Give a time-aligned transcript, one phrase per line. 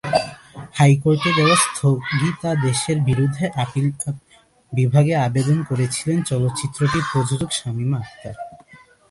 [0.77, 3.87] হাইকোর্টের দেওয়া স্থগিতাদেশের বিরুদ্ধে আপিল
[4.73, 8.35] বিভাগে আবেদন করেছিলেন চলচ্চিত্রটির প্রযোজক শামীমা আক্তার।